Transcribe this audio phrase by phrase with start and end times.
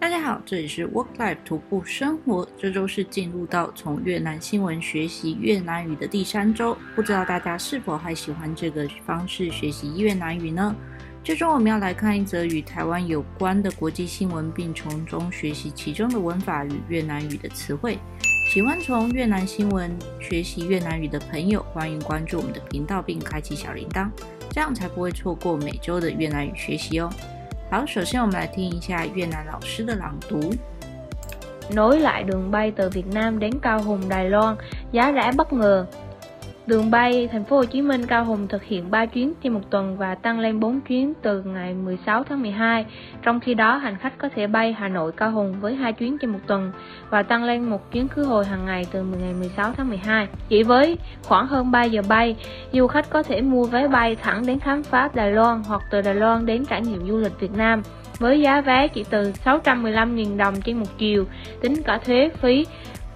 [0.00, 2.48] 大家好，这里是 Work Life 徒步生活。
[2.56, 10.74] 这周是进入到从越南新闻学习越南语的第三周，不知道大家是否还喜欢这个方式学习越南语呢？
[11.22, 17.98] 这周我们要来看一则与台湾有关的国际新闻，并从中学习其中的文法与越南语的词汇。
[18.48, 24.08] 喜欢从越南新闻学习越南语的朋友，欢迎关注我们的频道并开启小铃铛，
[24.50, 27.12] 这样才不会错过每周的越南语学习哦。
[27.69, 30.53] 好，首先我们来听一下越南老师的朗读。
[31.69, 34.55] Nối lại đường bay từ Việt Nam đến Cao Hùng, Đài Loan,
[34.91, 35.85] giá rẻ bất ngờ.
[36.70, 39.70] Đường bay Thành phố Hồ Chí Minh Cao Hùng thực hiện 3 chuyến trên một
[39.70, 42.86] tuần và tăng lên 4 chuyến từ ngày 16 tháng 12.
[43.22, 46.18] Trong khi đó, hành khách có thể bay Hà Nội Cao Hùng với 2 chuyến
[46.18, 46.72] trên một tuần
[47.10, 50.28] và tăng lên một chuyến khứ hồi hàng ngày từ ngày 16 tháng 12.
[50.48, 52.36] Chỉ với khoảng hơn 3 giờ bay,
[52.72, 56.00] du khách có thể mua vé bay thẳng đến khám phá Đài Loan hoặc từ
[56.00, 57.82] Đài Loan đến trải nghiệm du lịch Việt Nam
[58.18, 61.24] với giá vé chỉ từ 615.000 đồng trên một chiều,
[61.60, 62.66] tính cả thuế phí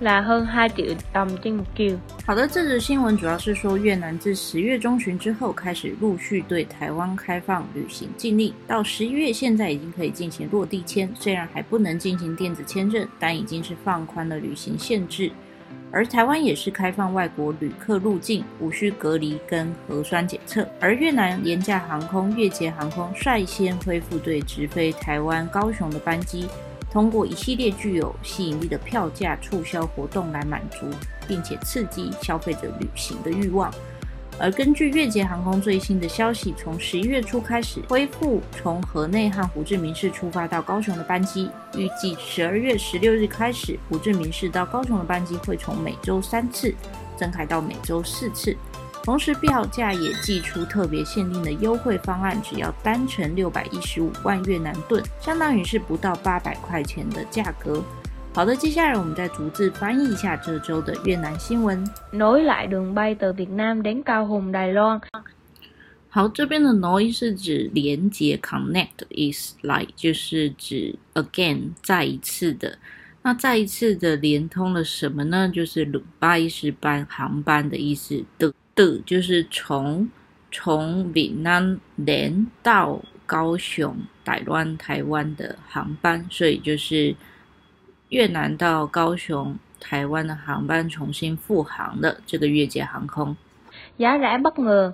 [0.00, 1.98] là hơn 2 triệu đồng trên một chiều。
[2.26, 15.30] 好的，这则新闻主要是说越南自十月中旬之后开始陆续对台湾开放旅行禁令，到十一月现在已经可以进行落地签，虽然还不能进行电子签证，但已经是放宽了旅行限制。
[15.90, 20.66] 而台湾也是开放外国旅客入境，无需隔离跟核酸检测。
[20.80, 26.48] 而越南廉价航空越捷航空率先恢复对直飞台湾高雄的班机。
[26.94, 30.86] 通过一系列具有吸引力的票价促销活动来满足，
[31.26, 33.68] 并且刺激消费者旅行的欲望。
[34.38, 46.72] 而根据越捷航空最新的消息，从十一月初开始恢复从河内和胡志明市出发到高雄的班机，预计十二月十六日开始，胡志明市到高雄的班机会从每周三次
[47.16, 48.56] 增开到每周四次。
[49.04, 57.84] 同时，票价也寄出特别限定的优惠方案，只要单程六百一十五万越南盾，相当于是不到八百块钱的价格。
[58.32, 61.86] 好的，接下来我们再逐字翻译一下这周的越南新闻。
[62.12, 65.02] Nối lại đường bay từ Việt Nam đến Cao Hùng, Đài Loan。
[66.08, 72.78] 好，这边的 nối 是指连接，connect is like 就是指 again 再一次的。
[73.22, 75.50] 那再一次的连通了什么呢？
[75.52, 78.52] 就是 đường bay 是班航班的意思的。
[78.74, 80.10] 的就是从
[80.50, 87.14] 从闽南连到高雄、台湾、台湾的航班，所以就是
[88.10, 93.36] 越南到高雄、台湾的航班重新复航的这个越界航空。
[93.96, 94.92] 牙来不 ngờ，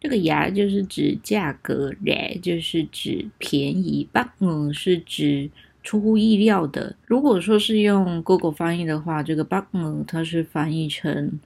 [0.00, 5.50] 这个牙就是指价格，来就是指便宜，不 ngờ 是指
[5.82, 6.96] 出乎意料的。
[7.06, 11.38] 如果说是用 Google 翻译的话，这个不 ngờ 它是翻译成。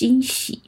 [0.00, 0.58] 惊喜，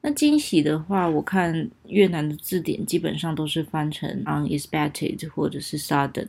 [0.00, 6.28] 那惊喜的话，我看越南的字典基本上都是翻成 unexpected 或者是 sudden，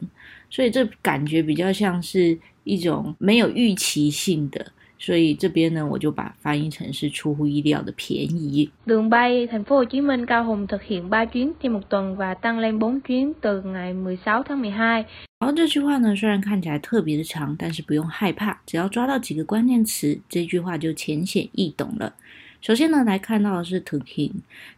[0.49, 4.71] 所以这感觉比较像是一种没有预期性的，
[5.03, 8.69] 所以这边呢，我就把翻译成是出乎意料的便宜。
[8.85, 12.15] đường bay Thành phố Hồ Chí Minh Cao Hùng thực hiện 3 chuyến trên một tuần
[12.15, 15.05] và tăng lên 4 chuyến từ ngày 16tháng 12。
[15.39, 22.13] 然后这句话呢，虽然看起来特别的长，但是不用害怕，只要抓到几个关键词，这句话就浅显易懂了。
[22.61, 24.29] 首先呢，来看到的是 thực hiện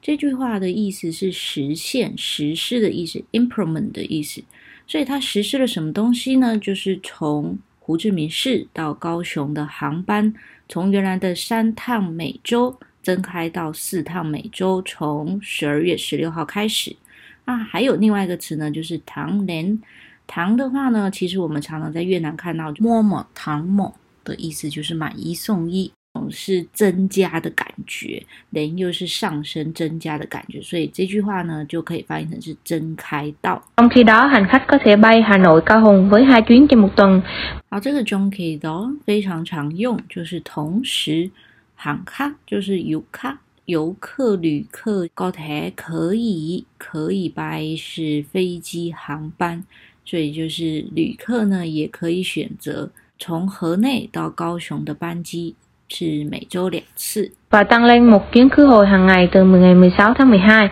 [0.01, 4.41] 这句话的意思是实现、实施的意思，implement 的意思。
[4.87, 6.57] 所以它实施了什么东西呢？
[6.57, 10.33] 就是从胡志明市到高雄的航班，
[10.69, 16.95] 从原来的三趟每周增开到四趟每周，从十二月十六号开始。
[17.43, 19.81] 啊，还有另外一个词呢，就是唐人。
[20.25, 20.55] 唐。
[20.55, 25.91] 的话呢，其实我们常常在越南看到摸摸唐摸的意思，就是买一送一。
[26.29, 33.61] 是增加的感觉，人又是上升增加的感觉，所以这句话呢就可以翻译成是增开到。
[33.77, 36.79] trong khi đó hành khách có thể bay Hà Nội Cao Hùng với hai chuyến trên
[36.79, 37.21] một tuần。
[37.69, 41.29] 好，这个 trong khi đó 非常常用，就是同时，
[41.75, 49.63] 航客就是游客，游客旅客高铁可以可以飞是飞机航班，
[50.05, 55.55] 所以就是旅客呢也可以选择从河内到高雄的班机。
[55.93, 57.31] 是每周两次。
[57.49, 60.71] và tăng lên một chuyến khứ hồi hàng ngày từ ngày 16 tháng 12。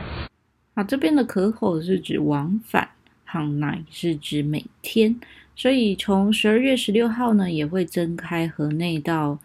[0.73, 2.87] 啊，这边的可口是指往返
[3.25, 5.15] ，hàng ngày 是指每天，
[5.55, 9.37] 所以从十二月十六号呢，也会增开河内到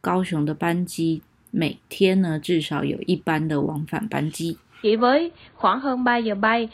[0.00, 1.22] 高雄的班机，
[1.52, 4.56] 每天呢至少有一班的往返班机。
[4.82, 6.68] chỉ với khoảng hơn 3 giờ bay。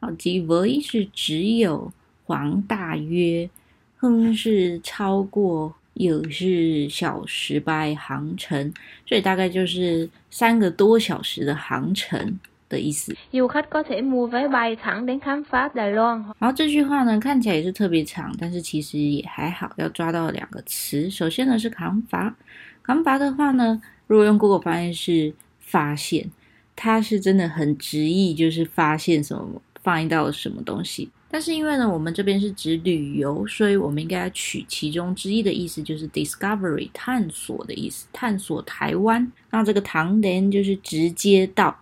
[0.00, 1.90] 好，chỉ với 是只有
[2.26, 3.48] ，khoảng 大约，
[3.96, 5.74] 哼是超过。
[5.96, 8.72] 有是小时 by 航程，
[9.04, 12.38] 所以大概就是三个多小时的航程。
[12.68, 13.14] 的意思。
[13.30, 16.24] Du khách có thể mua vé bay thẳng đến khám phá Đài Loan。
[16.38, 21.08] 然后这句话呢，看起来也是特别长，但是其实也还好，要抓到两个词。
[21.08, 22.34] 首先呢是扛伐，
[22.82, 26.30] 扛伐的话呢，如果用 Google 翻译是发现，
[26.74, 31.10] 它是真的很直译，就是发现什么，发现到了什么东西。
[31.36, 39.30] 但是因为呢，我们这边是指旅游，所以我们应该取其中之一的意思，就是 discovery 探索的意思，探索台湾。
[39.50, 41.78] 那这个唐人就是直接到，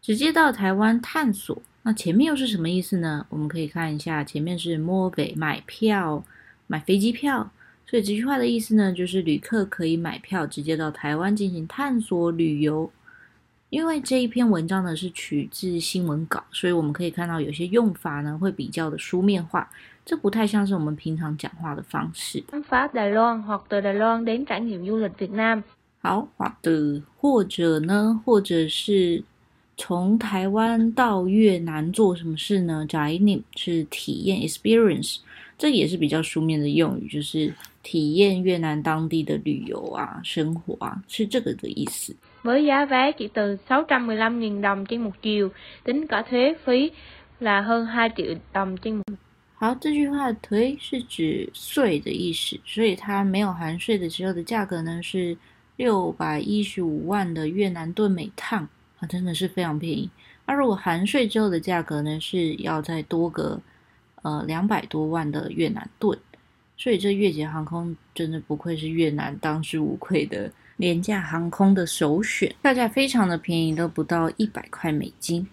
[0.00, 1.60] 直接到台湾探索。
[1.82, 3.26] 那前面又是什么意思呢？
[3.28, 6.24] 我们可以看一下，前面是摸北买票，
[6.68, 7.50] 买飞机票。
[7.88, 12.88] 所以这句话的意思呢，就是旅客可以买票直接到台湾进行探索旅游。
[13.70, 19.68] 因为这一篇文章呢是取自新闻稿，所以我们可以看到有些用法呢会比较的书面化，
[20.04, 22.42] 这不太像是我们平常讲话的方式。
[22.50, 25.62] khám phá Đài Loan hoặc từ Đài Loan đến trải nghiệm du lịch Việt Nam。
[26.02, 29.22] 好，或者或者呢，或者是
[29.76, 35.18] 从台湾到越南做什么事呢？trải nghiệm 是体验 experience，
[35.56, 42.14] 这也是比较书面的用语，就是体验越南当地的旅游啊、生活啊，是这个的意思。
[42.42, 45.50] Với giá vé chỉ từ 615.000 đồng trên một chiều,
[45.84, 46.90] tính cả thuế phí
[47.38, 49.04] là hơn 2 triệu đồng trên một。
[49.54, 55.36] 好，这句话“推”是指税的意思，所以它没有含税的时候的价格呢是
[55.76, 58.66] 六百一十五万的越南盾每趟
[58.98, 60.08] 啊，真的是非常便宜。
[60.46, 63.60] 那如果含税之后的价格呢是要再多个
[64.22, 66.18] 呃两百多万的越南盾，
[66.82, 70.50] 所以这越捷航空真的不愧是越南当之无愧的。
[70.78, 75.46] 廉价航空的首选，票价非常的便宜，都不到一百块美金。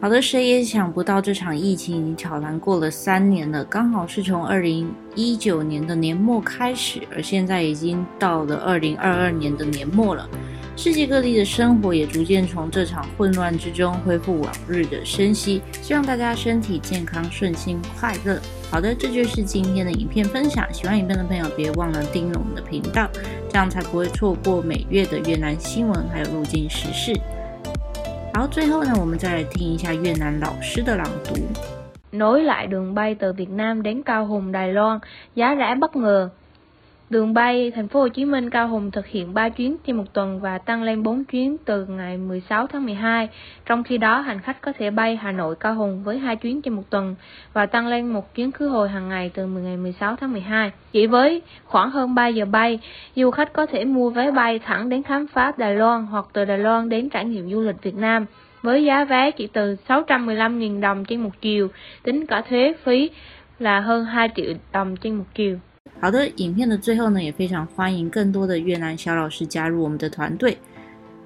[0.00, 10.30] 好的，谁也想不到这场疫情已经悄然过了三年了，刚好是从二零一九年的年末开始，而现在已经到了二零二二年的年末了。
[10.82, 18.40] 世界各地的生活也逐渐从这场混乱之中恢复往日的生机，希望大家身体健康、顺心、快乐。
[18.70, 20.66] 好的，这就是今天的影片分享。
[20.72, 23.06] 喜欢影片的朋友，别忘了订阅我们的频道，
[23.50, 27.12] 这样才不会错过每月的越南新闻还有入境时事。
[28.32, 31.34] 好，最后呢，我们再来听一下越南老师的朗读。
[32.12, 35.00] Nối lại đường bay từ Việt Nam đến Cao Hùng, Đài Loan,
[35.34, 36.30] giá rẻ bất ngờ.
[37.10, 40.12] Đường bay thành phố Hồ Chí Minh Cao Hùng thực hiện 3 chuyến trên một
[40.12, 43.28] tuần và tăng lên 4 chuyến từ ngày 16 tháng 12.
[43.66, 46.62] Trong khi đó, hành khách có thể bay Hà Nội Cao Hùng với 2 chuyến
[46.62, 47.14] trên một tuần
[47.52, 50.72] và tăng lên một chuyến khứ hồi hàng ngày từ ngày 16 tháng 12.
[50.92, 52.78] Chỉ với khoảng hơn 3 giờ bay,
[53.16, 56.44] du khách có thể mua vé bay thẳng đến khám phá Đài Loan hoặc từ
[56.44, 58.26] Đài Loan đến trải nghiệm du lịch Việt Nam
[58.62, 61.68] với giá vé chỉ từ 615.000 đồng trên một chiều,
[62.02, 63.10] tính cả thuế phí
[63.58, 65.58] là hơn 2 triệu đồng trên một chiều.
[66.00, 70.56] 好的，影片的最后呢，也非常欢迎更多的越南小老师加入我们的团队，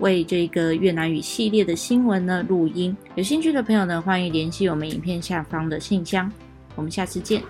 [0.01, 2.97] 为这个越南语系列的新闻呢录音。
[3.15, 6.31] 有兴趣的朋友呢，欢迎联系我们影片下方的信箱。
[6.75, 7.41] 我们下次见。